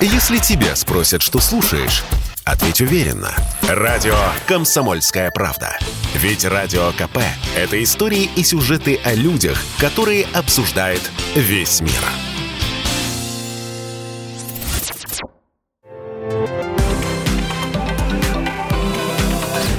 [0.00, 2.04] Если тебя спросят, что слушаешь,
[2.44, 3.34] ответь уверенно.
[3.62, 4.14] Радио
[4.46, 5.78] «Комсомольская правда».
[6.14, 7.18] Ведь Радио КП–
[7.56, 11.00] это истории и сюжеты о людях, которые обсуждает
[11.34, 11.92] весь мир.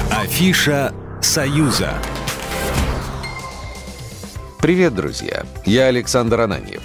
[0.09, 1.93] Афиша «Союза».
[4.59, 5.45] Привет, друзья!
[5.63, 6.81] Я Александр Ананьев.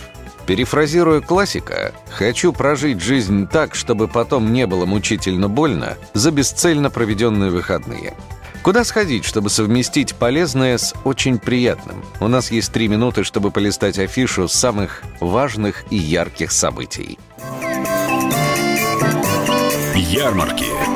[0.46, 7.50] Перефразируя классика, хочу прожить жизнь так, чтобы потом не было мучительно больно за бесцельно проведенные
[7.50, 8.14] выходные.
[8.62, 12.04] Куда сходить, чтобы совместить полезное с очень приятным?
[12.20, 17.18] У нас есть три минуты, чтобы полистать афишу самых важных и ярких событий.
[19.94, 20.91] Ярмарки.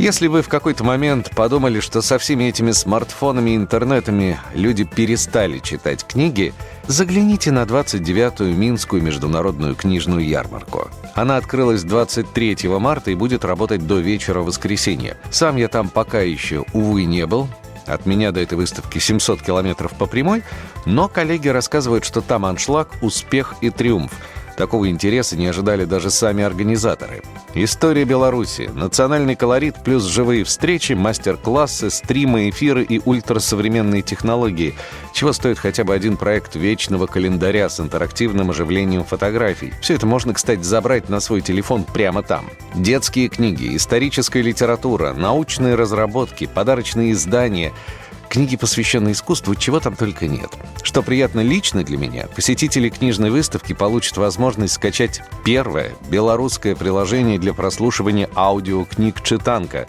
[0.00, 5.58] Если вы в какой-то момент подумали, что со всеми этими смартфонами и интернетами люди перестали
[5.58, 6.54] читать книги,
[6.86, 10.88] загляните на 29-ю Минскую международную книжную ярмарку.
[11.14, 15.18] Она открылась 23 марта и будет работать до вечера воскресенья.
[15.30, 17.46] Сам я там пока еще, увы, не был,
[17.84, 20.44] от меня до этой выставки 700 километров по прямой,
[20.86, 24.12] но коллеги рассказывают, что там аншлаг, успех и триумф–
[24.60, 27.22] Такого интереса не ожидали даже сами организаторы.
[27.54, 34.74] История Беларуси, национальный колорит плюс живые встречи, мастер-классы, стримы, эфиры и ультрасовременные технологии.
[35.14, 39.72] Чего стоит хотя бы один проект вечного календаря с интерактивным оживлением фотографий.
[39.80, 42.44] Все это можно, кстати, забрать на свой телефон прямо там.
[42.74, 47.72] Детские книги, историческая литература, научные разработки, подарочные издания–
[48.30, 50.50] Книги, посвященные искусству, чего там только нет.
[50.84, 57.54] Что приятно лично для меня, посетители книжной выставки получат возможность скачать первое белорусское приложение для
[57.54, 59.88] прослушивания аудиокниг «Читанка».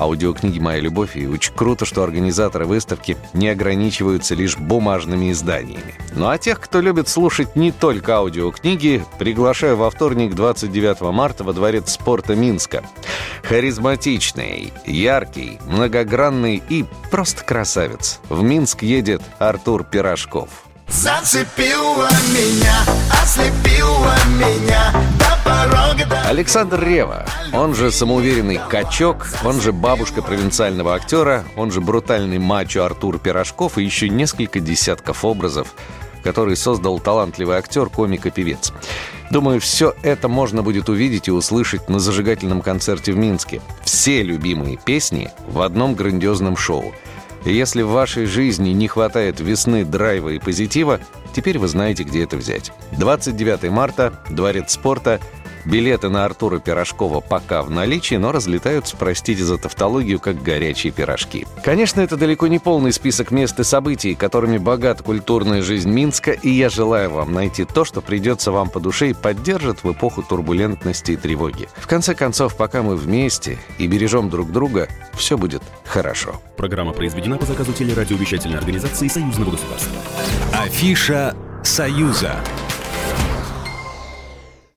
[0.00, 5.94] Аудиокниги «Моя любовь» и очень круто, что организаторы выставки не ограничиваются лишь бумажными изданиями.
[6.14, 11.52] Ну а тех, кто любит слушать не только аудиокниги, приглашаю во вторник 29 марта во
[11.52, 12.82] Дворец спорта Минска.
[13.42, 18.20] Харизматичный, яркий, многогранный и просто красавец.
[18.30, 20.48] В Минск едет Артур Пирожков.
[20.88, 22.80] Зацепила меня,
[23.22, 23.49] ослепила
[26.40, 32.82] Александр Рева, он же самоуверенный качок, он же бабушка провинциального актера, он же брутальный мачо
[32.82, 35.74] Артур Пирожков и еще несколько десятков образов,
[36.24, 38.72] которые создал талантливый актер, комик и певец.
[39.30, 43.60] Думаю, все это можно будет увидеть и услышать на зажигательном концерте в Минске.
[43.84, 46.94] Все любимые песни в одном грандиозном шоу.
[47.44, 51.00] Если в вашей жизни не хватает весны, драйва и позитива,
[51.32, 52.72] теперь вы знаете, где это взять.
[52.92, 55.20] 29 марта, Дворец спорта–
[55.64, 61.46] Билеты на Артура Пирожкова пока в наличии, но разлетаются, простите за тавтологию, как горячие пирожки.
[61.62, 66.48] Конечно, это далеко не полный список мест и событий, которыми богата культурная жизнь Минска, и
[66.50, 71.12] я желаю вам найти то, что придется вам по душе и поддержит в эпоху турбулентности
[71.12, 71.68] и тревоги.
[71.76, 76.40] В конце концов, пока мы вместе и бережем друг друга, все будет хорошо.
[76.56, 79.92] Программа произведена по заказу телерадиовещательной организации Союзного государства.
[80.54, 81.29] Афиша
[81.62, 82.42] «Союза».